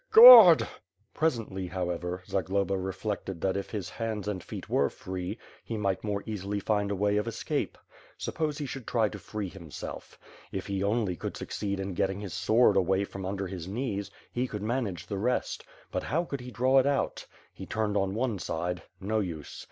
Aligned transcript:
God!" 0.11 0.67
Presently, 1.13 1.67
however, 1.67 2.23
Zagloba 2.25 2.75
reflected 2.75 3.39
that 3.41 3.55
if 3.55 3.69
his 3.69 3.87
hands 3.87 4.27
and 4.27 4.43
feet 4.43 4.67
were 4.67 4.89
free, 4.89 5.37
he 5.63 5.77
might 5.77 6.03
more 6.03 6.23
easily 6.25 6.59
find 6.59 6.89
a 6.89 6.95
way 6.95 7.17
of 7.17 7.27
escape" 7.27 7.77
Suppose 8.17 8.57
he 8.57 8.65
should 8.65 8.87
try 8.87 9.09
to 9.09 9.19
free 9.19 9.47
himself. 9.47 10.17
If 10.51 10.65
he 10.65 10.81
only 10.81 11.15
could 11.15 11.37
suc 11.37 11.49
ceed 11.49 11.77
in 11.79 11.93
getting 11.93 12.19
his 12.19 12.33
sword 12.33 12.77
away 12.77 13.03
from 13.03 13.27
under 13.27 13.45
his 13.45 13.67
knees, 13.67 14.09
he 14.31 14.47
could 14.47 14.63
manage 14.63 15.05
the 15.05 15.19
rest; 15.19 15.63
but 15.91 16.01
how 16.01 16.23
could 16.25 16.41
he 16.41 16.49
draw 16.49 16.79
it 16.79 16.87
out. 16.87 17.27
He 17.53 17.67
turned 17.67 17.95
on 17.95 18.15
one 18.15 18.39
side,— 18.39 18.81
no 18.99 19.19
use. 19.19 19.59